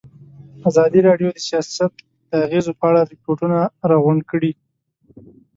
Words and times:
ازادي 0.69 0.99
راډیو 1.07 1.29
د 1.33 1.37
سیاست 1.49 1.91
د 2.29 2.31
اغېزو 2.45 2.71
په 2.79 2.85
اړه 2.89 3.01
ریپوټونه 3.11 3.57
راغونډ 3.89 4.21
کړي. 4.31 4.51